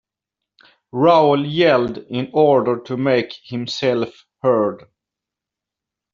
[0.93, 4.85] Raoul yelled, in order to make himself heard.